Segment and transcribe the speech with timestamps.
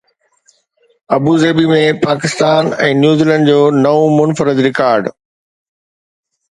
[1.17, 5.15] Abu Dhabi ۾ Pakistan ۽ New Zealand جو نئون منفرد رڪارڊ